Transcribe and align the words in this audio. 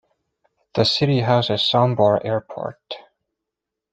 The 0.73 0.83
city 0.83 1.19
houses 1.19 1.61
Sombor 1.61 2.25
Airport. 2.25 2.95